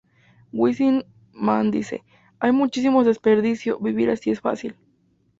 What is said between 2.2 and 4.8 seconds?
"Hay muchísimo desperdicio, vivir así es fácil.